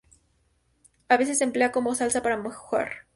A 1.09 1.17
veces 1.17 1.37
se 1.37 1.43
emplea 1.43 1.71
como 1.71 1.93
salsa 1.93 2.23
para 2.23 2.35
mojar. 2.35 3.05